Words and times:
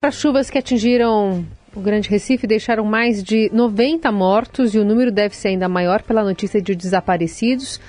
As 0.00 0.14
chuvas 0.14 0.48
que 0.48 0.56
atingiram 0.56 1.44
o 1.74 1.80
Grande 1.80 2.08
Recife 2.08 2.46
deixaram 2.46 2.84
mais 2.84 3.20
de 3.20 3.50
90 3.52 4.12
mortos 4.12 4.72
e 4.72 4.78
o 4.78 4.84
número 4.84 5.10
deve 5.10 5.34
ser 5.34 5.48
ainda 5.48 5.68
maior 5.68 6.02
pela 6.02 6.22
notícia 6.22 6.62
de 6.62 6.72
desaparecidos. 6.76 7.80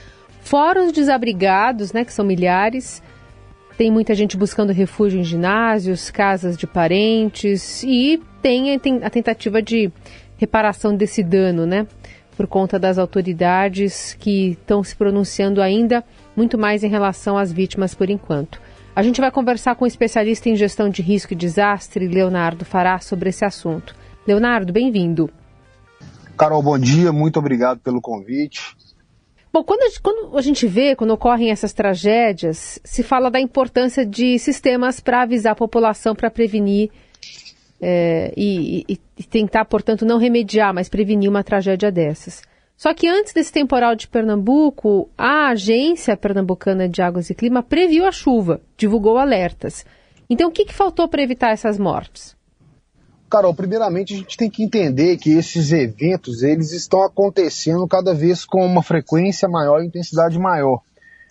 Fora 0.41 0.83
os 0.83 0.91
desabrigados, 0.91 1.93
né, 1.93 2.03
que 2.03 2.11
são 2.11 2.25
milhares. 2.25 3.03
Tem 3.77 3.91
muita 3.91 4.15
gente 4.15 4.35
buscando 4.35 4.73
refúgio 4.73 5.19
em 5.19 5.23
ginásios, 5.23 6.09
casas 6.09 6.57
de 6.57 6.65
parentes 6.65 7.83
e 7.83 8.19
tem 8.41 8.73
a 8.73 9.09
tentativa 9.11 9.61
de 9.61 9.91
reparação 10.35 10.95
desse 10.95 11.21
dano, 11.21 11.67
né? 11.67 11.85
Por 12.35 12.47
conta 12.47 12.79
das 12.79 12.97
autoridades 12.97 14.17
que 14.19 14.53
estão 14.53 14.83
se 14.83 14.95
pronunciando 14.95 15.61
ainda 15.61 16.03
muito 16.35 16.57
mais 16.57 16.83
em 16.83 16.89
relação 16.89 17.37
às 17.37 17.53
vítimas 17.53 17.93
por 17.93 18.09
enquanto. 18.09 18.59
A 18.99 19.01
gente 19.01 19.21
vai 19.21 19.31
conversar 19.31 19.75
com 19.75 19.85
o 19.85 19.85
um 19.85 19.87
especialista 19.87 20.49
em 20.49 20.57
gestão 20.57 20.89
de 20.89 21.01
risco 21.01 21.31
e 21.31 21.35
desastre, 21.35 22.05
Leonardo 22.05 22.65
Fará, 22.65 22.99
sobre 22.99 23.29
esse 23.29 23.45
assunto. 23.45 23.95
Leonardo, 24.27 24.73
bem-vindo. 24.73 25.29
Carol, 26.37 26.61
bom 26.61 26.77
dia, 26.77 27.13
muito 27.13 27.39
obrigado 27.39 27.79
pelo 27.79 28.01
convite. 28.01 28.75
Bom, 29.53 29.63
quando 29.63 29.83
a, 29.83 29.87
gente, 29.87 30.01
quando 30.01 30.37
a 30.37 30.41
gente 30.41 30.67
vê, 30.67 30.97
quando 30.97 31.11
ocorrem 31.11 31.49
essas 31.49 31.71
tragédias, 31.71 32.77
se 32.83 33.01
fala 33.01 33.31
da 33.31 33.39
importância 33.39 34.05
de 34.05 34.37
sistemas 34.37 34.99
para 34.99 35.21
avisar 35.21 35.53
a 35.53 35.55
população, 35.55 36.13
para 36.13 36.29
prevenir 36.29 36.91
é, 37.79 38.33
e, 38.35 38.83
e, 38.85 38.99
e 39.17 39.23
tentar, 39.23 39.63
portanto, 39.63 40.05
não 40.05 40.17
remediar, 40.17 40.73
mas 40.73 40.89
prevenir 40.89 41.29
uma 41.29 41.41
tragédia 41.41 41.89
dessas. 41.89 42.41
Só 42.79 42.93
que 42.93 43.09
antes 43.09 43.33
desse 43.33 43.51
temporal 43.51 43.93
de 43.93 44.07
Pernambuco, 44.07 45.09
a 45.17 45.49
Agência 45.49 46.15
Pernambucana 46.15 46.87
de 46.87 47.01
Águas 47.01 47.29
e 47.29 47.35
Clima 47.35 47.61
previu 47.61 48.05
a 48.05 48.11
chuva, 48.13 48.61
divulgou 48.77 49.17
alertas. 49.17 49.85
Então, 50.29 50.47
o 50.47 50.51
que, 50.51 50.63
que 50.63 50.73
faltou 50.73 51.05
para 51.05 51.21
evitar 51.21 51.49
essas 51.49 51.77
mortes? 51.77 52.37
Carol, 53.29 53.53
primeiramente 53.53 54.13
a 54.13 54.17
gente 54.17 54.37
tem 54.37 54.49
que 54.49 54.63
entender 54.63 55.17
que 55.17 55.31
esses 55.31 55.73
eventos 55.73 56.41
eles 56.41 56.71
estão 56.71 57.03
acontecendo 57.03 57.85
cada 57.85 58.13
vez 58.13 58.45
com 58.45 58.65
uma 58.65 58.81
frequência 58.81 59.49
maior 59.49 59.83
e 59.83 59.87
intensidade 59.87 60.39
maior. 60.39 60.79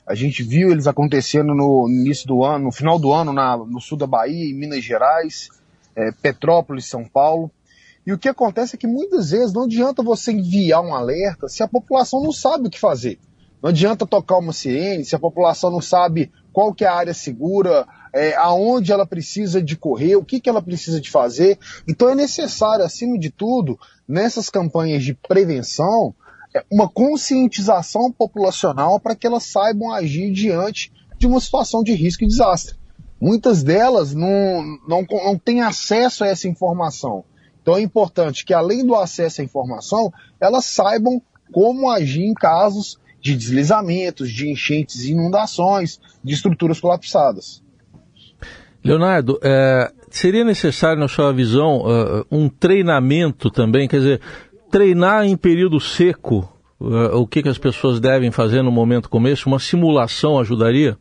A 0.06 0.14
gente 0.14 0.42
viu 0.42 0.70
eles 0.70 0.86
acontecendo 0.86 1.54
no 1.54 1.88
início 1.88 2.26
do 2.26 2.44
ano, 2.44 2.66
no 2.66 2.72
final 2.72 2.98
do 2.98 3.10
ano 3.10 3.32
na, 3.32 3.56
no 3.56 3.80
sul 3.80 3.96
da 3.96 4.06
Bahia, 4.06 4.50
em 4.50 4.54
Minas 4.54 4.84
Gerais, 4.84 5.48
é, 5.96 6.12
Petrópolis, 6.12 6.84
São 6.84 7.06
Paulo. 7.06 7.50
E 8.06 8.12
o 8.12 8.18
que 8.18 8.28
acontece 8.28 8.74
é 8.74 8.78
que 8.78 8.86
muitas 8.86 9.30
vezes 9.30 9.52
não 9.52 9.64
adianta 9.64 10.02
você 10.02 10.32
enviar 10.32 10.82
um 10.82 10.94
alerta 10.94 11.48
se 11.48 11.62
a 11.62 11.68
população 11.68 12.22
não 12.22 12.32
sabe 12.32 12.68
o 12.68 12.70
que 12.70 12.80
fazer. 12.80 13.18
Não 13.62 13.70
adianta 13.70 14.06
tocar 14.06 14.38
uma 14.38 14.52
sirene 14.52 15.04
se 15.04 15.16
a 15.16 15.18
população 15.18 15.70
não 15.70 15.80
sabe 15.80 16.30
qual 16.52 16.72
que 16.72 16.84
é 16.84 16.88
a 16.88 16.94
área 16.94 17.14
segura, 17.14 17.86
é, 18.12 18.34
aonde 18.36 18.92
ela 18.92 19.06
precisa 19.06 19.62
de 19.62 19.76
correr, 19.76 20.16
o 20.16 20.24
que, 20.24 20.40
que 20.40 20.48
ela 20.48 20.62
precisa 20.62 21.00
de 21.00 21.10
fazer. 21.10 21.58
Então 21.86 22.08
é 22.08 22.14
necessário, 22.14 22.84
acima 22.84 23.18
de 23.18 23.30
tudo, 23.30 23.78
nessas 24.06 24.48
campanhas 24.48 25.02
de 25.04 25.14
prevenção, 25.14 26.14
é, 26.54 26.64
uma 26.70 26.88
conscientização 26.88 28.10
populacional 28.12 28.98
para 28.98 29.14
que 29.14 29.26
elas 29.26 29.44
saibam 29.44 29.92
agir 29.92 30.32
diante 30.32 30.92
de 31.18 31.26
uma 31.26 31.40
situação 31.40 31.82
de 31.82 31.92
risco 31.92 32.24
e 32.24 32.28
desastre. 32.28 32.76
Muitas 33.20 33.64
delas 33.64 34.14
não, 34.14 34.62
não, 34.86 35.04
não 35.10 35.36
têm 35.36 35.60
acesso 35.62 36.22
a 36.22 36.28
essa 36.28 36.46
informação. 36.46 37.24
Então 37.60 37.76
é 37.76 37.80
importante 37.80 38.44
que, 38.44 38.54
além 38.54 38.84
do 38.84 38.94
acesso 38.94 39.40
à 39.40 39.44
informação, 39.44 40.12
elas 40.40 40.64
saibam 40.64 41.20
como 41.52 41.90
agir 41.90 42.24
em 42.24 42.34
casos 42.34 42.98
de 43.20 43.34
deslizamentos, 43.36 44.30
de 44.30 44.48
enchentes 44.48 45.04
inundações, 45.04 46.00
de 46.22 46.34
estruturas 46.34 46.80
colapsadas. 46.80 47.62
Leonardo, 48.82 49.38
é, 49.42 49.92
seria 50.10 50.44
necessário, 50.44 51.00
na 51.00 51.08
sua 51.08 51.32
visão, 51.32 51.82
uh, 51.82 52.24
um 52.30 52.48
treinamento 52.48 53.50
também? 53.50 53.88
Quer 53.88 53.98
dizer, 53.98 54.20
treinar 54.70 55.24
em 55.24 55.36
período 55.36 55.80
seco, 55.80 56.48
uh, 56.80 57.16
o 57.16 57.26
que, 57.26 57.42
que 57.42 57.48
as 57.48 57.58
pessoas 57.58 58.00
devem 58.00 58.30
fazer 58.30 58.62
no 58.62 58.70
momento 58.70 59.10
como 59.10 59.28
esse? 59.28 59.46
Uma 59.46 59.58
simulação 59.58 60.38
ajudaria? 60.38 60.96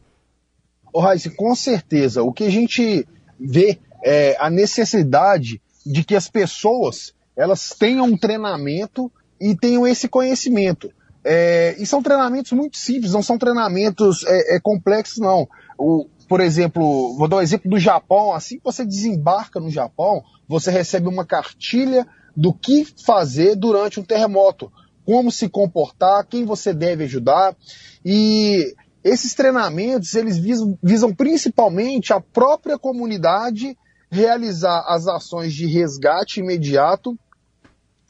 Oh, 0.92 1.00
Raíssa, 1.00 1.30
com 1.30 1.54
certeza. 1.54 2.24
O 2.24 2.34
que 2.34 2.44
a 2.44 2.50
gente 2.50 3.08
vê 3.40 3.78
é 4.04 4.36
a 4.40 4.50
necessidade 4.50 5.62
de 5.92 6.04
que 6.04 6.16
as 6.16 6.30
pessoas 6.30 7.14
elas 7.36 7.70
tenham 7.70 8.06
um 8.06 8.18
treinamento 8.18 9.12
e 9.40 9.56
tenham 9.56 9.86
esse 9.86 10.08
conhecimento. 10.08 10.92
É, 11.24 11.76
e 11.78 11.86
são 11.86 12.02
treinamentos 12.02 12.52
muito 12.54 12.78
simples, 12.78 13.14
não 13.14 13.22
são 13.22 13.38
treinamentos 13.38 14.24
é, 14.26 14.56
é, 14.56 14.60
complexos, 14.60 15.20
não. 15.20 15.48
O, 15.78 16.08
por 16.28 16.42
exemplo, 16.42 17.16
vou 17.16 17.28
dar 17.28 17.38
um 17.38 17.42
exemplo 17.42 17.70
do 17.70 17.78
Japão. 17.78 18.34
Assim 18.34 18.58
que 18.58 18.64
você 18.64 18.84
desembarca 18.86 19.60
no 19.60 19.70
Japão, 19.70 20.24
você 20.48 20.72
recebe 20.72 21.08
uma 21.08 21.26
cartilha 21.26 22.08
do 22.36 22.54
que 22.54 22.86
fazer 23.06 23.56
durante 23.56 24.00
um 24.00 24.04
terremoto, 24.04 24.72
como 25.06 25.32
se 25.32 25.48
comportar, 25.50 26.26
quem 26.26 26.46
você 26.46 26.74
deve 26.74 27.04
ajudar. 27.04 27.56
E 28.04 28.74
esses 29.04 29.34
treinamentos 29.34 30.16
eles 30.16 30.38
visam, 30.38 30.78
visam 30.82 31.14
principalmente 31.14 32.14
a 32.14 32.20
própria 32.20 32.78
comunidade 32.80 33.78
realizar 34.10 34.86
as 34.88 35.08
ações 35.08 35.54
de 35.54 35.66
resgate 35.68 36.40
imediato 36.40 37.18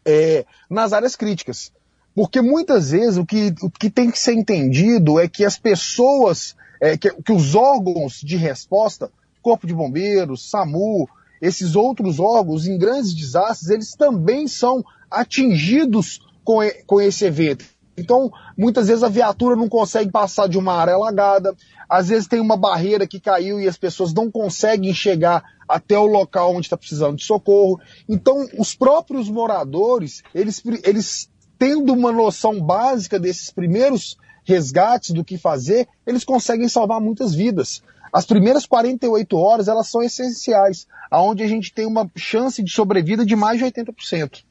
é, 0.05 0.45
nas 0.69 0.93
áreas 0.93 1.15
críticas. 1.15 1.71
Porque 2.15 2.41
muitas 2.41 2.91
vezes 2.91 3.17
o 3.17 3.25
que, 3.25 3.53
o 3.61 3.69
que 3.69 3.89
tem 3.89 4.09
que 4.09 4.17
ser 4.17 4.33
entendido 4.33 5.19
é 5.19 5.27
que 5.27 5.45
as 5.45 5.57
pessoas, 5.57 6.55
é, 6.81 6.97
que, 6.97 7.11
que 7.21 7.31
os 7.31 7.53
órgãos 7.53 8.21
de 8.21 8.37
resposta, 8.37 9.11
Corpo 9.41 9.67
de 9.67 9.73
Bombeiros, 9.73 10.49
SAMU, 10.49 11.07
esses 11.41 11.75
outros 11.75 12.19
órgãos 12.19 12.65
em 12.65 12.77
grandes 12.77 13.13
desastres, 13.13 13.69
eles 13.69 13.95
também 13.95 14.47
são 14.47 14.83
atingidos 15.09 16.19
com, 16.43 16.59
com 16.85 16.99
esse 16.99 17.25
evento. 17.25 17.65
Então, 17.97 18.31
muitas 18.55 18.87
vezes 18.87 19.01
a 19.01 19.09
viatura 19.09 19.55
não 19.55 19.67
consegue 19.67 20.11
passar 20.11 20.47
de 20.47 20.57
uma 20.57 20.73
área 20.73 20.93
alagada, 20.93 21.55
às 21.89 22.09
vezes 22.09 22.27
tem 22.27 22.39
uma 22.39 22.55
barreira 22.55 23.07
que 23.07 23.19
caiu 23.19 23.59
e 23.59 23.67
as 23.67 23.75
pessoas 23.75 24.13
não 24.13 24.29
conseguem 24.29 24.93
chegar 24.93 25.43
até 25.67 25.97
o 25.97 26.05
local 26.05 26.51
onde 26.51 26.67
está 26.67 26.77
precisando 26.77 27.17
de 27.17 27.23
socorro. 27.23 27.79
Então, 28.07 28.47
os 28.57 28.75
próprios 28.75 29.27
moradores, 29.27 30.21
eles, 30.33 30.61
eles 30.83 31.27
tendo 31.57 31.91
uma 31.91 32.11
noção 32.11 32.61
básica 32.61 33.19
desses 33.19 33.49
primeiros 33.49 34.15
resgates 34.43 35.09
do 35.09 35.25
que 35.25 35.35
fazer, 35.35 35.87
eles 36.05 36.23
conseguem 36.23 36.69
salvar 36.69 37.01
muitas 37.01 37.33
vidas. 37.33 37.81
As 38.13 38.27
primeiras 38.27 38.67
48 38.67 39.35
horas, 39.37 39.67
elas 39.67 39.87
são 39.87 40.03
essenciais, 40.03 40.87
aonde 41.09 41.43
a 41.43 41.47
gente 41.47 41.73
tem 41.73 41.87
uma 41.87 42.09
chance 42.15 42.61
de 42.61 42.71
sobrevida 42.71 43.25
de 43.25 43.35
mais 43.35 43.57
de 43.57 43.65
80%. 43.65 44.43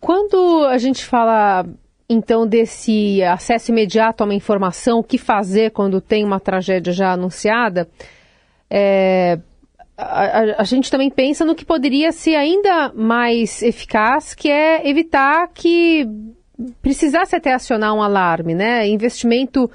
Quando 0.00 0.66
a 0.66 0.76
gente 0.76 1.04
fala 1.04 1.66
então 2.08 2.46
desse 2.46 3.22
acesso 3.22 3.70
imediato 3.72 4.22
a 4.22 4.26
uma 4.26 4.34
informação, 4.34 4.98
o 4.98 5.04
que 5.04 5.18
fazer 5.18 5.70
quando 5.70 6.00
tem 6.00 6.24
uma 6.24 6.38
tragédia 6.38 6.92
já 6.92 7.12
anunciada, 7.12 7.88
é, 8.70 9.38
a, 9.96 10.24
a, 10.24 10.60
a, 10.60 10.64
gente 10.64 10.90
também 10.90 11.10
pensa 11.10 11.44
no 11.44 11.54
que 11.54 11.64
poderia 11.64 12.12
ser 12.12 12.36
ainda 12.36 12.92
mais 12.94 13.62
eficaz, 13.62 14.34
que 14.34 14.50
é 14.50 14.88
evitar 14.88 15.48
que 15.54 16.06
precisasse 16.82 17.34
até 17.34 17.52
acionar 17.52 17.94
um 17.94 18.02
alarme, 18.02 18.54
né? 18.54 18.86
Investimento 18.88 19.70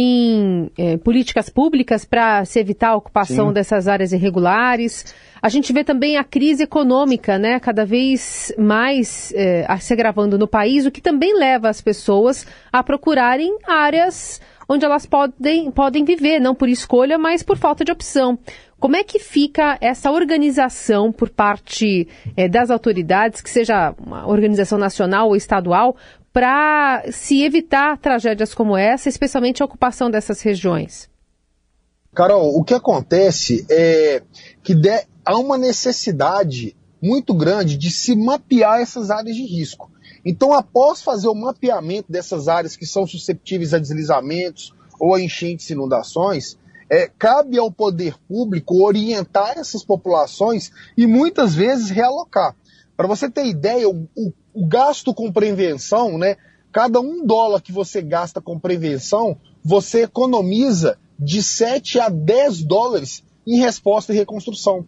em 0.00 0.70
é, 0.78 0.96
políticas 0.96 1.48
públicas 1.48 2.04
para 2.04 2.44
se 2.44 2.60
evitar 2.60 2.90
a 2.90 2.96
ocupação 2.96 3.48
Sim. 3.48 3.52
dessas 3.52 3.88
áreas 3.88 4.12
irregulares. 4.12 5.12
A 5.42 5.48
gente 5.48 5.72
vê 5.72 5.82
também 5.82 6.16
a 6.16 6.22
crise 6.22 6.62
econômica, 6.62 7.36
né, 7.36 7.58
cada 7.58 7.84
vez 7.84 8.54
mais 8.56 9.32
é, 9.34 9.66
se 9.80 9.92
agravando 9.92 10.38
no 10.38 10.46
país, 10.46 10.86
o 10.86 10.90
que 10.92 11.00
também 11.00 11.36
leva 11.36 11.68
as 11.68 11.80
pessoas 11.80 12.46
a 12.72 12.80
procurarem 12.80 13.58
áreas 13.66 14.40
onde 14.68 14.84
elas 14.84 15.04
podem, 15.04 15.68
podem 15.72 16.04
viver, 16.04 16.38
não 16.38 16.54
por 16.54 16.68
escolha, 16.68 17.18
mas 17.18 17.42
por 17.42 17.56
falta 17.56 17.84
de 17.84 17.90
opção. 17.90 18.38
Como 18.78 18.94
é 18.94 19.02
que 19.02 19.18
fica 19.18 19.76
essa 19.80 20.12
organização 20.12 21.10
por 21.10 21.28
parte 21.28 22.06
é, 22.36 22.48
das 22.48 22.70
autoridades, 22.70 23.40
que 23.40 23.50
seja 23.50 23.92
uma 23.98 24.28
organização 24.28 24.78
nacional 24.78 25.28
ou 25.28 25.34
estadual, 25.34 25.96
para 26.32 27.04
se 27.10 27.42
evitar 27.42 27.98
tragédias 27.98 28.54
como 28.54 28.76
essa, 28.76 29.08
especialmente 29.08 29.62
a 29.62 29.66
ocupação 29.66 30.10
dessas 30.10 30.40
regiões? 30.40 31.08
Carol, 32.14 32.56
o 32.56 32.64
que 32.64 32.74
acontece 32.74 33.66
é 33.70 34.22
que 34.62 34.74
de, 34.74 35.06
há 35.24 35.36
uma 35.38 35.58
necessidade 35.58 36.76
muito 37.00 37.32
grande 37.32 37.76
de 37.76 37.90
se 37.90 38.16
mapear 38.16 38.80
essas 38.80 39.10
áreas 39.10 39.36
de 39.36 39.44
risco. 39.44 39.90
Então, 40.24 40.52
após 40.52 41.00
fazer 41.00 41.28
o 41.28 41.34
mapeamento 41.34 42.10
dessas 42.10 42.48
áreas 42.48 42.76
que 42.76 42.86
são 42.86 43.06
susceptíveis 43.06 43.72
a 43.72 43.78
deslizamentos 43.78 44.74
ou 44.98 45.14
a 45.14 45.20
enchentes 45.20 45.70
e 45.70 45.74
inundações, 45.74 46.58
é, 46.90 47.08
cabe 47.18 47.58
ao 47.58 47.70
poder 47.70 48.14
público 48.26 48.82
orientar 48.82 49.58
essas 49.58 49.84
populações 49.84 50.72
e 50.96 51.06
muitas 51.06 51.54
vezes 51.54 51.90
realocar. 51.90 52.56
Para 52.96 53.06
você 53.06 53.30
ter 53.30 53.46
ideia, 53.46 53.88
o, 53.88 54.08
o, 54.16 54.32
o 54.58 54.66
gasto 54.66 55.14
com 55.14 55.30
prevenção, 55.30 56.18
né? 56.18 56.36
Cada 56.72 57.00
um 57.00 57.24
dólar 57.24 57.62
que 57.62 57.70
você 57.70 58.02
gasta 58.02 58.40
com 58.40 58.58
prevenção, 58.58 59.36
você 59.64 60.02
economiza 60.02 60.98
de 61.16 61.42
7 61.42 62.00
a 62.00 62.08
10 62.08 62.64
dólares 62.64 63.22
em 63.46 63.60
resposta 63.60 64.12
e 64.12 64.16
reconstrução. 64.16 64.84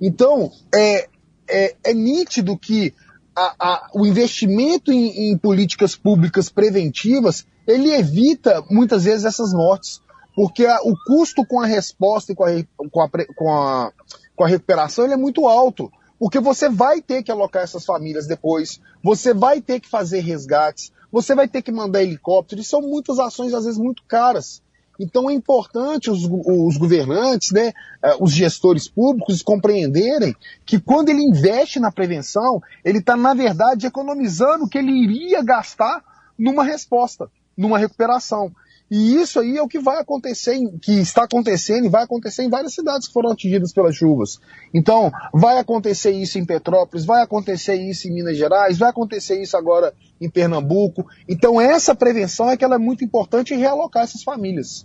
Então, 0.00 0.52
é, 0.74 1.08
é, 1.48 1.76
é 1.82 1.94
nítido 1.94 2.58
que 2.58 2.94
a, 3.34 3.54
a, 3.58 3.90
o 3.94 4.06
investimento 4.06 4.92
em, 4.92 5.30
em, 5.30 5.38
políticas 5.38 5.96
públicas 5.96 6.50
preventivas, 6.50 7.46
ele 7.66 7.92
evita 7.92 8.62
muitas 8.70 9.04
vezes 9.04 9.24
essas 9.24 9.54
mortes, 9.54 10.00
porque 10.36 10.66
a, 10.66 10.78
o 10.82 10.94
custo 11.06 11.44
com 11.46 11.58
a 11.58 11.66
resposta 11.66 12.32
e 12.32 12.34
com 12.34 12.44
a, 12.44 12.50
com 12.90 13.00
a, 13.00 13.08
com 13.34 13.50
a, 13.50 13.92
com 14.36 14.44
a 14.44 14.48
recuperação 14.48 15.04
ele 15.04 15.14
é 15.14 15.18
muito 15.18 15.46
alto, 15.48 15.90
porque 16.20 16.38
você 16.38 16.68
vai 16.68 17.00
ter 17.00 17.22
que 17.22 17.32
alocar 17.32 17.62
essas 17.62 17.86
famílias 17.86 18.26
depois, 18.26 18.78
você 19.02 19.32
vai 19.32 19.62
ter 19.62 19.80
que 19.80 19.88
fazer 19.88 20.20
resgates, 20.20 20.92
você 21.10 21.34
vai 21.34 21.48
ter 21.48 21.62
que 21.62 21.72
mandar 21.72 22.02
helicóptero, 22.02 22.62
são 22.62 22.82
muitas 22.82 23.18
ações 23.18 23.54
às 23.54 23.64
vezes 23.64 23.80
muito 23.80 24.02
caras. 24.06 24.62
Então 24.98 25.30
é 25.30 25.32
importante 25.32 26.10
os, 26.10 26.28
os 26.30 26.76
governantes, 26.76 27.52
né, 27.52 27.72
eh, 28.02 28.16
os 28.20 28.32
gestores 28.32 28.86
públicos 28.86 29.40
compreenderem 29.40 30.36
que 30.66 30.78
quando 30.78 31.08
ele 31.08 31.22
investe 31.22 31.80
na 31.80 31.90
prevenção, 31.90 32.62
ele 32.84 32.98
está, 32.98 33.16
na 33.16 33.32
verdade, 33.32 33.86
economizando 33.86 34.64
o 34.64 34.68
que 34.68 34.76
ele 34.76 34.92
iria 34.92 35.42
gastar 35.42 36.04
numa 36.38 36.62
resposta, 36.62 37.30
numa 37.56 37.78
recuperação. 37.78 38.52
E 38.90 39.14
isso 39.14 39.38
aí 39.38 39.56
é 39.56 39.62
o 39.62 39.68
que 39.68 39.78
vai 39.78 40.00
acontecer, 40.00 40.58
que 40.82 40.92
está 40.94 41.22
acontecendo 41.22 41.86
e 41.86 41.88
vai 41.88 42.02
acontecer 42.02 42.42
em 42.42 42.50
várias 42.50 42.74
cidades 42.74 43.06
que 43.06 43.14
foram 43.14 43.30
atingidas 43.30 43.72
pelas 43.72 43.94
chuvas. 43.94 44.40
Então, 44.74 45.12
vai 45.32 45.58
acontecer 45.58 46.10
isso 46.10 46.38
em 46.38 46.44
Petrópolis, 46.44 47.04
vai 47.04 47.22
acontecer 47.22 47.76
isso 47.76 48.08
em 48.08 48.14
Minas 48.14 48.36
Gerais, 48.36 48.78
vai 48.78 48.90
acontecer 48.90 49.40
isso 49.40 49.56
agora 49.56 49.94
em 50.20 50.28
Pernambuco. 50.28 51.06
Então, 51.28 51.60
essa 51.60 51.94
prevenção 51.94 52.50
é 52.50 52.56
que 52.56 52.64
ela 52.64 52.74
é 52.74 52.78
muito 52.78 53.04
importante 53.04 53.54
em 53.54 53.58
realocar 53.58 54.02
essas 54.02 54.24
famílias. 54.24 54.84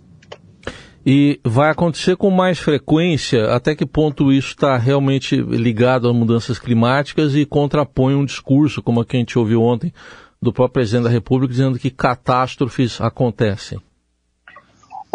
E 1.04 1.40
vai 1.44 1.70
acontecer 1.70 2.16
com 2.16 2.30
mais 2.30 2.58
frequência? 2.58 3.52
Até 3.52 3.74
que 3.74 3.86
ponto 3.86 4.32
isso 4.32 4.50
está 4.50 4.76
realmente 4.76 5.36
ligado 5.36 6.08
a 6.08 6.12
mudanças 6.12 6.58
climáticas 6.58 7.34
e 7.34 7.44
contrapõe 7.44 8.14
um 8.14 8.24
discurso, 8.24 8.82
como 8.82 9.00
a 9.00 9.04
que 9.04 9.16
a 9.16 9.20
gente 9.20 9.38
ouviu 9.38 9.62
ontem, 9.62 9.92
do 10.42 10.52
próprio 10.52 10.74
presidente 10.74 11.04
da 11.04 11.10
República, 11.10 11.52
dizendo 11.52 11.78
que 11.78 11.90
catástrofes 11.90 13.00
acontecem? 13.00 13.80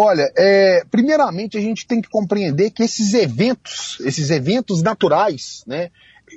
Olha, 0.03 0.33
é, 0.35 0.83
primeiramente 0.89 1.59
a 1.59 1.61
gente 1.61 1.85
tem 1.85 2.01
que 2.01 2.09
compreender 2.09 2.71
que 2.71 2.81
esses 2.81 3.13
eventos, 3.13 3.99
esses 3.99 4.31
eventos 4.31 4.81
naturais, 4.81 5.63
né, 5.67 5.91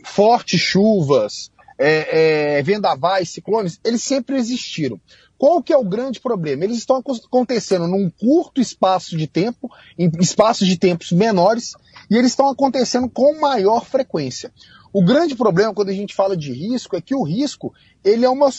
fortes 0.05 0.61
chuvas, 0.61 1.51
é, 1.79 2.59
é, 2.59 2.63
vendavais, 2.63 3.31
ciclones, 3.31 3.81
eles 3.83 4.03
sempre 4.03 4.37
existiram. 4.37 5.01
Qual 5.39 5.63
que 5.63 5.73
é 5.73 5.79
o 5.79 5.83
grande 5.83 6.21
problema? 6.21 6.63
Eles 6.63 6.77
estão 6.77 7.03
acontecendo 7.27 7.89
num 7.89 8.11
curto 8.11 8.61
espaço 8.61 9.17
de 9.17 9.27
tempo, 9.27 9.71
em 9.99 10.11
espaços 10.21 10.69
de 10.69 10.77
tempos 10.77 11.11
menores, 11.11 11.73
e 12.11 12.19
eles 12.19 12.33
estão 12.33 12.51
acontecendo 12.51 13.09
com 13.09 13.41
maior 13.41 13.87
frequência. 13.87 14.53
O 14.93 15.03
grande 15.03 15.35
problema 15.35 15.73
quando 15.73 15.89
a 15.89 15.95
gente 15.95 16.15
fala 16.15 16.37
de 16.37 16.53
risco 16.53 16.97
é 16.97 17.01
que 17.01 17.15
o 17.15 17.23
risco 17.23 17.73
ele 18.05 18.27
é, 18.27 18.29
uma, 18.29 18.51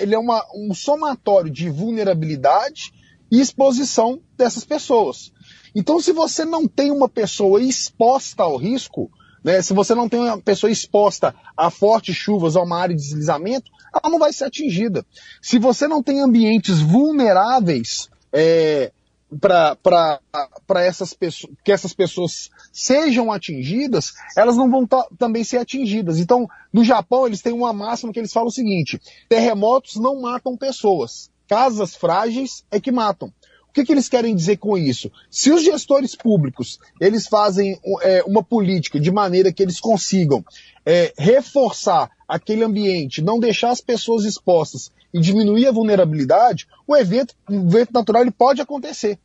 ele 0.00 0.14
é 0.14 0.18
uma, 0.18 0.42
um 0.54 0.72
somatório 0.72 1.50
de 1.50 1.68
vulnerabilidade 1.68 2.94
e 3.30 3.40
exposição 3.40 4.20
dessas 4.36 4.64
pessoas. 4.64 5.32
Então, 5.74 6.00
se 6.00 6.12
você 6.12 6.44
não 6.44 6.66
tem 6.66 6.90
uma 6.90 7.08
pessoa 7.08 7.60
exposta 7.60 8.42
ao 8.42 8.56
risco, 8.56 9.10
né, 9.44 9.60
se 9.60 9.74
você 9.74 9.94
não 9.94 10.08
tem 10.08 10.20
uma 10.20 10.40
pessoa 10.40 10.70
exposta 10.70 11.34
a 11.56 11.70
fortes 11.70 12.16
chuvas 12.16 12.56
a 12.56 12.62
uma 12.62 12.78
área 12.78 12.96
de 12.96 13.02
deslizamento, 13.02 13.70
ela 13.92 14.10
não 14.10 14.18
vai 14.18 14.32
ser 14.32 14.44
atingida. 14.44 15.04
Se 15.40 15.58
você 15.58 15.86
não 15.86 16.02
tem 16.02 16.20
ambientes 16.20 16.80
vulneráveis 16.80 18.08
é, 18.32 18.90
para 19.38 20.84
essas 20.84 21.12
pessoas, 21.12 21.52
que 21.64 21.72
essas 21.72 21.92
pessoas 21.92 22.48
sejam 22.72 23.30
atingidas, 23.32 24.12
elas 24.36 24.56
não 24.56 24.70
vão 24.70 24.86
também 25.18 25.44
ser 25.44 25.58
atingidas. 25.58 26.18
Então, 26.18 26.48
no 26.72 26.84
Japão, 26.84 27.26
eles 27.26 27.42
têm 27.42 27.52
uma 27.52 27.72
máxima 27.72 28.12
que 28.12 28.18
eles 28.18 28.32
falam 28.32 28.48
o 28.48 28.52
seguinte: 28.52 29.00
terremotos 29.28 29.96
não 29.96 30.20
matam 30.20 30.56
pessoas 30.56 31.30
casas 31.46 31.94
frágeis 31.94 32.64
é 32.70 32.80
que 32.80 32.92
matam. 32.92 33.32
O 33.68 33.72
que, 33.72 33.84
que 33.84 33.92
eles 33.92 34.08
querem 34.08 34.34
dizer 34.34 34.56
com 34.56 34.76
isso? 34.76 35.10
Se 35.30 35.50
os 35.52 35.62
gestores 35.62 36.14
públicos 36.14 36.78
eles 37.00 37.26
fazem 37.26 37.78
é, 38.02 38.22
uma 38.24 38.42
política 38.42 38.98
de 38.98 39.10
maneira 39.10 39.52
que 39.52 39.62
eles 39.62 39.78
consigam 39.78 40.44
é, 40.84 41.12
reforçar 41.18 42.10
aquele 42.26 42.64
ambiente, 42.64 43.22
não 43.22 43.38
deixar 43.38 43.70
as 43.70 43.80
pessoas 43.80 44.24
expostas 44.24 44.90
e 45.12 45.20
diminuir 45.20 45.66
a 45.66 45.72
vulnerabilidade, 45.72 46.66
o 46.86 46.96
evento, 46.96 47.34
o 47.48 47.54
evento 47.54 47.92
natural 47.92 48.22
ele 48.22 48.30
pode 48.30 48.60
acontecer. 48.60 49.18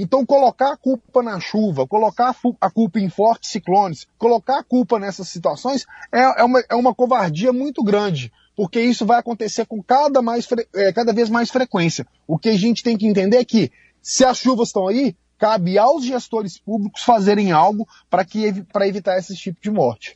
Então, 0.00 0.24
colocar 0.24 0.74
a 0.74 0.76
culpa 0.76 1.24
na 1.24 1.40
chuva, 1.40 1.84
colocar 1.84 2.32
a 2.60 2.70
culpa 2.70 3.00
em 3.00 3.08
fortes 3.08 3.50
ciclones, 3.50 4.06
colocar 4.16 4.60
a 4.60 4.62
culpa 4.62 4.96
nessas 4.96 5.28
situações 5.28 5.86
é, 6.12 6.40
é, 6.40 6.44
uma, 6.44 6.64
é 6.70 6.74
uma 6.76 6.94
covardia 6.94 7.52
muito 7.52 7.82
grande 7.82 8.32
porque 8.58 8.80
isso 8.80 9.06
vai 9.06 9.20
acontecer 9.20 9.64
com 9.66 9.80
cada, 9.80 10.20
mais, 10.20 10.48
é, 10.74 10.92
cada 10.92 11.12
vez 11.12 11.30
mais 11.30 11.48
frequência. 11.48 12.04
O 12.26 12.36
que 12.36 12.48
a 12.48 12.58
gente 12.58 12.82
tem 12.82 12.98
que 12.98 13.06
entender 13.06 13.36
é 13.36 13.44
que, 13.44 13.70
se 14.02 14.24
as 14.24 14.38
chuvas 14.38 14.70
estão 14.70 14.88
aí, 14.88 15.14
cabe 15.38 15.78
aos 15.78 16.04
gestores 16.04 16.58
públicos 16.58 17.04
fazerem 17.04 17.52
algo 17.52 17.86
para 18.10 18.88
evitar 18.88 19.16
esse 19.16 19.36
tipo 19.36 19.60
de 19.62 19.70
morte. 19.70 20.12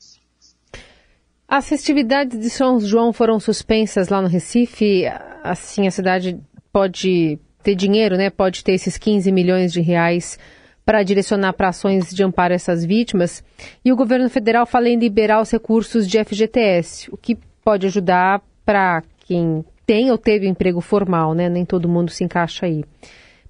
As 1.46 1.68
festividades 1.68 2.40
de 2.40 2.50
São 2.50 2.80
João 2.80 3.12
foram 3.12 3.38
suspensas 3.38 4.08
lá 4.08 4.20
no 4.20 4.26
Recife. 4.26 5.04
Assim, 5.44 5.86
a 5.86 5.92
cidade 5.92 6.40
pode 6.72 7.38
ter 7.62 7.76
dinheiro, 7.76 8.16
né? 8.16 8.28
Pode 8.28 8.64
ter 8.64 8.72
esses 8.72 8.98
15 8.98 9.30
milhões 9.30 9.72
de 9.72 9.80
reais 9.80 10.36
para 10.84 11.04
direcionar 11.04 11.52
para 11.52 11.68
ações 11.68 12.12
de 12.12 12.24
amparo 12.24 12.54
a 12.54 12.56
essas 12.56 12.84
vítimas. 12.84 13.44
E 13.84 13.92
o 13.92 13.96
governo 13.96 14.28
federal 14.28 14.66
fala 14.66 14.88
em 14.88 14.98
liberar 14.98 15.40
os 15.40 15.52
recursos 15.52 16.08
de 16.08 16.18
FGTS, 16.24 17.08
o 17.12 17.16
que 17.16 17.38
pode 17.64 17.86
ajudar 17.86 18.42
para 18.64 19.02
quem 19.26 19.64
tem 19.86 20.10
ou 20.10 20.18
teve 20.18 20.46
emprego 20.46 20.80
formal, 20.80 21.34
né? 21.34 21.48
Nem 21.48 21.64
todo 21.64 21.88
mundo 21.88 22.10
se 22.10 22.24
encaixa 22.24 22.66
aí. 22.66 22.84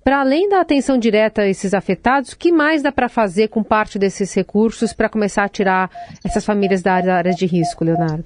Para 0.05 0.21
além 0.21 0.49
da 0.49 0.61
atenção 0.61 0.99
direta 0.99 1.43
a 1.43 1.49
esses 1.49 1.73
afetados, 1.73 2.33
o 2.33 2.37
que 2.37 2.51
mais 2.51 2.83
dá 2.83 2.91
para 2.91 3.09
fazer 3.09 3.49
com 3.49 3.63
parte 3.63 3.99
desses 3.99 4.35
recursos 4.35 4.93
para 4.93 5.09
começar 5.09 5.45
a 5.45 5.49
tirar 5.49 5.91
essas 6.25 6.45
famílias 6.45 6.83
da 6.83 6.95
área 6.95 7.33
de 7.33 7.47
risco, 7.47 7.85
Leonardo? 7.85 8.25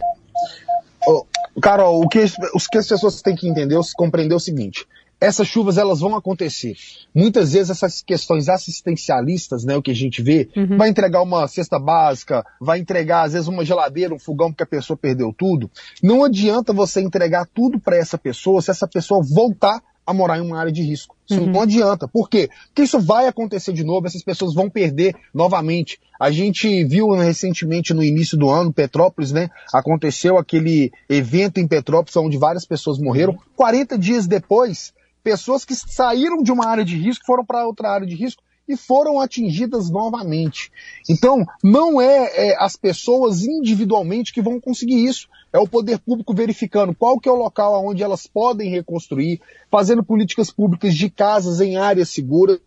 Oh, 1.07 1.25
Carol, 1.61 2.03
o 2.03 2.09
que, 2.09 2.25
o 2.55 2.59
que 2.71 2.79
as 2.79 2.89
pessoas 2.89 3.21
têm 3.21 3.37
que 3.37 3.47
entender, 3.47 3.79
compreender 3.95 4.33
é 4.33 4.37
o 4.37 4.41
seguinte: 4.41 4.87
essas 5.21 5.47
chuvas 5.47 5.79
elas 5.79 6.01
vão 6.01 6.15
acontecer. 6.15 6.75
Muitas 7.15 7.53
vezes 7.53 7.71
essas 7.71 8.03
questões 8.03 8.49
assistencialistas, 8.49 9.65
né, 9.65 9.77
o 9.77 9.83
que 9.83 9.91
a 9.91 9.95
gente 9.95 10.23
vê, 10.23 10.49
uhum. 10.57 10.77
vai 10.77 10.89
entregar 10.89 11.23
uma 11.23 11.49
cesta 11.49 11.79
básica, 11.79 12.45
vai 12.61 12.79
entregar 12.79 13.23
às 13.23 13.33
vezes 13.33 13.49
uma 13.49 13.65
geladeira, 13.65 14.15
um 14.15 14.19
fogão 14.19 14.51
porque 14.51 14.65
a 14.65 14.67
pessoa 14.67 14.97
perdeu 14.97 15.35
tudo. 15.37 15.71
Não 16.03 16.25
adianta 16.25 16.73
você 16.73 17.01
entregar 17.01 17.47
tudo 17.55 17.81
para 17.81 17.97
essa 17.97 18.19
pessoa 18.19 18.61
se 18.61 18.71
essa 18.71 18.87
pessoa 18.87 19.23
voltar 19.23 19.83
a 20.07 20.15
morar 20.15 20.39
em 20.39 20.41
uma 20.41 20.59
área 20.59 20.71
de 20.71 20.83
risco. 20.83 21.17
Isso 21.29 21.41
uhum. 21.41 21.51
não 21.51 21.63
adianta. 21.63 22.07
Por 22.07 22.31
quê? 22.31 22.49
Porque 22.67 22.83
isso 22.83 23.01
vai 23.01 23.27
acontecer 23.27 23.73
de 23.73 23.83
novo, 23.83 24.07
essas 24.07 24.23
pessoas 24.23 24.55
vão 24.55 24.71
perder 24.71 25.17
novamente. 25.35 25.99
A 26.19 26.31
gente 26.31 26.85
viu 26.85 27.11
recentemente 27.11 27.93
no 27.93 28.03
início 28.03 28.39
do 28.39 28.49
ano, 28.49 28.73
Petrópolis, 28.73 29.33
né? 29.33 29.51
Aconteceu 29.75 30.39
aquele 30.39 30.93
evento 31.09 31.59
em 31.59 31.67
Petrópolis 31.67 32.17
onde 32.17 32.39
várias 32.39 32.65
pessoas 32.65 32.99
morreram. 32.99 33.37
40 33.57 33.99
dias 33.99 34.27
depois, 34.29 34.95
pessoas 35.27 35.65
que 35.65 35.75
saíram 35.75 36.41
de 36.41 36.53
uma 36.53 36.69
área 36.69 36.85
de 36.85 36.97
risco, 36.97 37.27
foram 37.27 37.45
para 37.45 37.67
outra 37.67 37.91
área 37.91 38.07
de 38.07 38.15
risco 38.15 38.45
e 38.69 38.77
foram 38.77 39.21
atingidas 39.21 39.91
novamente. 39.91 40.71
Então, 41.11 41.45
não 41.65 42.01
é, 42.01 42.51
é, 42.51 42.57
as 42.61 42.77
pessoas 42.77 43.43
individualmente 43.43 44.33
que 44.33 44.41
vão 44.41 44.61
conseguir 44.61 45.05
isso. 45.05 45.27
É 45.53 45.59
o 45.59 45.67
poder 45.67 45.99
público 45.99 46.33
verificando 46.33 46.95
qual 46.95 47.19
que 47.19 47.29
é 47.29 47.33
o 47.33 47.37
local 47.37 47.85
onde 47.85 48.05
elas 48.05 48.29
podem 48.29 48.71
reconstruir, 48.71 49.41
fazendo 49.69 50.05
políticas 50.05 50.53
públicas 50.53 50.95
de 50.95 51.11
casas 51.11 51.61
em 51.61 51.77
áreas 51.77 52.11
seguras, 52.11 52.61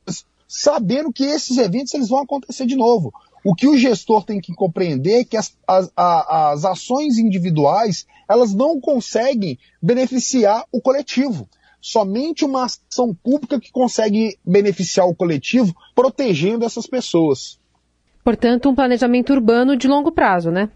sabendo 0.45 1.13
que 1.13 1.23
esses 1.23 1.57
eventos 1.57 1.93
eles 1.93 2.09
vão 2.09 2.19
acontecer 2.19 2.65
de 2.65 2.75
novo. 2.75 3.13
O 3.41 3.55
que 3.55 3.69
o 3.69 3.77
gestor 3.77 4.25
tem 4.25 4.41
que 4.41 4.53
compreender 4.53 5.21
é 5.21 5.23
que 5.23 5.37
as, 5.37 5.55
as, 5.65 5.89
as 5.95 6.65
ações 6.65 7.17
individuais 7.17 8.05
elas 8.29 8.53
não 8.53 8.81
conseguem 8.81 9.57
beneficiar 9.81 10.65
o 10.73 10.81
coletivo 10.81 11.47
somente 11.81 12.45
uma 12.45 12.65
ação 12.65 13.13
pública 13.13 13.59
que 13.59 13.71
consegue 13.71 14.37
beneficiar 14.45 15.07
o 15.07 15.15
coletivo, 15.15 15.75
protegendo 15.95 16.65
essas 16.65 16.87
pessoas. 16.87 17.59
Portanto, 18.23 18.69
um 18.69 18.75
planejamento 18.75 19.31
urbano 19.31 19.75
de 19.75 19.87
longo 19.87 20.11
prazo, 20.11 20.51
né? 20.51 20.69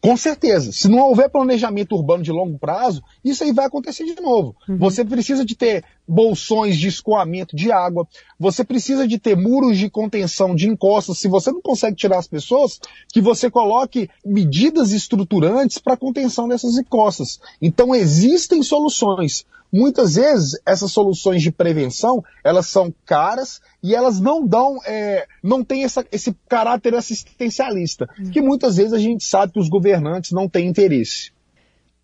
Com 0.00 0.16
certeza. 0.16 0.72
Se 0.72 0.88
não 0.88 0.98
houver 1.00 1.28
planejamento 1.28 1.94
urbano 1.94 2.22
de 2.22 2.32
longo 2.32 2.58
prazo, 2.58 3.02
isso 3.22 3.44
aí 3.44 3.52
vai 3.52 3.66
acontecer 3.66 4.04
de 4.04 4.18
novo. 4.20 4.56
Uhum. 4.66 4.78
Você 4.78 5.04
precisa 5.04 5.44
de 5.44 5.54
ter 5.54 5.84
bolsões 6.08 6.78
de 6.78 6.88
escoamento 6.88 7.54
de 7.54 7.70
água, 7.70 8.08
você 8.38 8.64
precisa 8.64 9.06
de 9.06 9.18
ter 9.18 9.36
muros 9.36 9.76
de 9.76 9.90
contenção 9.90 10.54
de 10.54 10.68
encostas. 10.68 11.18
Se 11.18 11.28
você 11.28 11.52
não 11.52 11.60
consegue 11.60 11.96
tirar 11.96 12.18
as 12.18 12.26
pessoas, 12.26 12.80
que 13.12 13.20
você 13.20 13.50
coloque 13.50 14.08
medidas 14.24 14.92
estruturantes 14.92 15.76
para 15.76 15.98
contenção 15.98 16.48
dessas 16.48 16.78
encostas. 16.78 17.38
Então 17.60 17.94
existem 17.94 18.62
soluções. 18.62 19.44
Muitas 19.72 20.14
vezes 20.14 20.60
essas 20.66 20.90
soluções 20.92 21.42
de 21.42 21.50
prevenção 21.50 22.22
elas 22.42 22.66
são 22.66 22.92
caras 23.04 23.60
e 23.82 23.94
elas 23.94 24.20
não 24.20 24.46
dão, 24.46 24.78
é, 24.84 25.26
não 25.42 25.64
tem 25.64 25.84
essa, 25.84 26.04
esse 26.10 26.34
caráter 26.48 26.94
assistencialista, 26.94 28.08
hum. 28.18 28.30
que 28.30 28.40
muitas 28.40 28.76
vezes 28.76 28.92
a 28.92 28.98
gente 28.98 29.24
sabe 29.24 29.52
que 29.52 29.60
os 29.60 29.68
governantes 29.68 30.32
não 30.32 30.48
têm 30.48 30.66
interesse. 30.66 31.32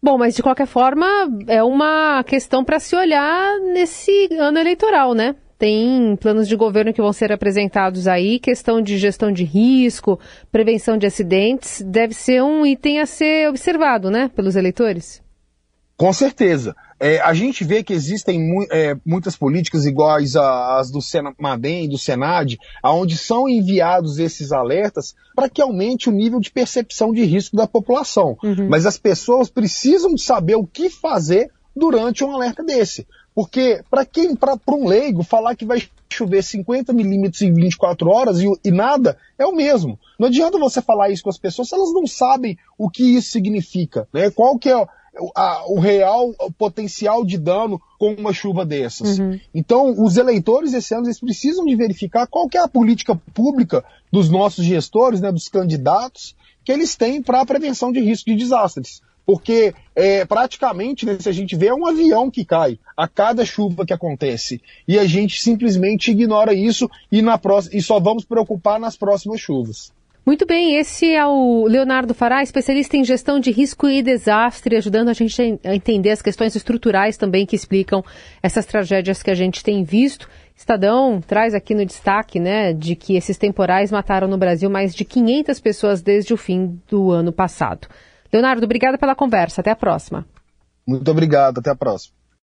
Bom, 0.02 0.18
mas 0.18 0.34
de 0.34 0.42
qualquer 0.42 0.66
forma 0.66 1.06
é 1.48 1.62
uma 1.62 2.22
questão 2.24 2.64
para 2.64 2.78
se 2.78 2.94
olhar 2.94 3.58
nesse 3.60 4.28
ano 4.38 4.58
eleitoral, 4.58 5.14
né? 5.14 5.34
Tem 5.58 6.14
planos 6.16 6.46
de 6.46 6.54
governo 6.54 6.92
que 6.92 7.00
vão 7.00 7.12
ser 7.14 7.32
apresentados 7.32 8.06
aí, 8.06 8.38
questão 8.38 8.82
de 8.82 8.98
gestão 8.98 9.32
de 9.32 9.42
risco, 9.42 10.20
prevenção 10.52 10.98
de 10.98 11.06
acidentes, 11.06 11.80
deve 11.80 12.12
ser 12.12 12.42
um 12.42 12.66
item 12.66 13.00
a 13.00 13.06
ser 13.06 13.48
observado, 13.48 14.10
né, 14.10 14.30
pelos 14.36 14.54
eleitores? 14.54 15.22
Com 15.96 16.12
certeza. 16.12 16.76
É, 16.98 17.20
a 17.20 17.34
gente 17.34 17.62
vê 17.62 17.82
que 17.82 17.92
existem 17.92 18.40
mu 18.40 18.66
é, 18.70 18.96
muitas 19.04 19.36
políticas 19.36 19.84
iguais 19.84 20.34
às 20.34 20.90
do 20.90 21.02
Senamadem 21.02 21.84
e 21.84 21.88
do 21.88 21.98
Senad, 21.98 22.56
onde 22.82 23.18
são 23.18 23.48
enviados 23.48 24.18
esses 24.18 24.50
alertas 24.50 25.14
para 25.34 25.48
que 25.48 25.60
aumente 25.60 26.08
o 26.08 26.12
nível 26.12 26.40
de 26.40 26.50
percepção 26.50 27.12
de 27.12 27.24
risco 27.24 27.54
da 27.54 27.66
população. 27.66 28.38
Uhum. 28.42 28.68
Mas 28.68 28.86
as 28.86 28.96
pessoas 28.98 29.50
precisam 29.50 30.16
saber 30.16 30.56
o 30.56 30.66
que 30.66 30.88
fazer 30.88 31.50
durante 31.74 32.24
um 32.24 32.30
alerta 32.30 32.64
desse. 32.64 33.06
Porque 33.34 33.82
para 33.90 34.06
quem, 34.06 34.34
para 34.34 34.56
um 34.68 34.88
leigo, 34.88 35.22
falar 35.22 35.54
que 35.54 35.66
vai 35.66 35.82
chover 36.10 36.42
50 36.42 36.94
milímetros 36.94 37.42
em 37.42 37.52
24 37.52 38.08
horas 38.08 38.40
e, 38.40 38.46
e, 38.64 38.70
nada 38.70 39.18
é 39.38 39.44
o 39.44 39.54
mesmo. 39.54 39.98
Não 40.18 40.28
adianta 40.28 40.58
você 40.58 40.80
falar 40.80 41.10
isso 41.10 41.22
com 41.22 41.28
as 41.28 41.36
pessoas 41.36 41.68
se 41.68 41.74
elas 41.74 41.92
não 41.92 42.06
sabem 42.06 42.56
o 42.78 42.88
que 42.88 43.02
isso 43.02 43.30
significa, 43.30 44.08
né? 44.10 44.30
Qual 44.30 44.58
que 44.58 44.70
é 44.70 44.86
a, 45.34 45.64
o 45.66 45.78
real 45.78 46.32
potencial 46.58 47.24
de 47.24 47.38
dano 47.38 47.80
com 47.98 48.12
uma 48.14 48.32
chuva 48.32 48.64
dessas. 48.64 49.18
Uhum. 49.18 49.38
Então, 49.54 49.94
os 50.02 50.16
eleitores 50.16 50.74
esse 50.74 50.94
ano 50.94 51.06
eles 51.06 51.20
precisam 51.20 51.64
de 51.64 51.74
verificar 51.74 52.26
qual 52.26 52.48
que 52.48 52.58
é 52.58 52.62
a 52.62 52.68
política 52.68 53.14
pública 53.34 53.84
dos 54.12 54.28
nossos 54.30 54.64
gestores, 54.64 55.20
né, 55.20 55.32
dos 55.32 55.48
candidatos, 55.48 56.36
que 56.64 56.72
eles 56.72 56.96
têm 56.96 57.22
para 57.22 57.40
a 57.40 57.46
prevenção 57.46 57.92
de 57.92 58.00
risco 58.00 58.30
de 58.30 58.36
desastres. 58.36 59.00
Porque 59.24 59.74
é, 59.94 60.24
praticamente, 60.24 61.04
né, 61.04 61.16
se 61.18 61.28
a 61.28 61.32
gente 61.32 61.56
vê, 61.56 61.66
é 61.66 61.74
um 61.74 61.86
avião 61.86 62.30
que 62.30 62.44
cai 62.44 62.78
a 62.96 63.08
cada 63.08 63.44
chuva 63.44 63.84
que 63.84 63.92
acontece. 63.92 64.60
E 64.86 64.98
a 64.98 65.04
gente 65.04 65.42
simplesmente 65.42 66.12
ignora 66.12 66.54
isso 66.54 66.88
e, 67.10 67.20
na 67.20 67.36
próxima, 67.36 67.76
e 67.76 67.82
só 67.82 67.98
vamos 67.98 68.24
preocupar 68.24 68.78
nas 68.78 68.96
próximas 68.96 69.40
chuvas. 69.40 69.92
Muito 70.26 70.44
bem, 70.44 70.74
esse 70.74 71.14
é 71.14 71.24
o 71.24 71.68
Leonardo 71.68 72.12
Fará, 72.12 72.42
especialista 72.42 72.96
em 72.96 73.04
gestão 73.04 73.38
de 73.38 73.52
risco 73.52 73.86
e 73.86 74.02
desastre, 74.02 74.74
ajudando 74.74 75.08
a 75.08 75.12
gente 75.12 75.40
a 75.64 75.72
entender 75.72 76.10
as 76.10 76.20
questões 76.20 76.56
estruturais 76.56 77.16
também 77.16 77.46
que 77.46 77.54
explicam 77.54 78.04
essas 78.42 78.66
tragédias 78.66 79.22
que 79.22 79.30
a 79.30 79.36
gente 79.36 79.62
tem 79.62 79.84
visto. 79.84 80.28
Estadão 80.56 81.20
traz 81.20 81.54
aqui 81.54 81.76
no 81.76 81.86
destaque, 81.86 82.40
né, 82.40 82.72
de 82.72 82.96
que 82.96 83.14
esses 83.14 83.38
temporais 83.38 83.92
mataram 83.92 84.26
no 84.26 84.36
Brasil 84.36 84.68
mais 84.68 84.96
de 84.96 85.04
500 85.04 85.60
pessoas 85.60 86.02
desde 86.02 86.34
o 86.34 86.36
fim 86.36 86.76
do 86.88 87.12
ano 87.12 87.32
passado. 87.32 87.86
Leonardo, 88.32 88.64
obrigada 88.64 88.98
pela 88.98 89.14
conversa. 89.14 89.60
Até 89.60 89.70
a 89.70 89.76
próxima. 89.76 90.26
Muito 90.84 91.08
obrigado. 91.08 91.58
Até 91.58 91.70
a 91.70 91.76
próxima. 91.76 92.16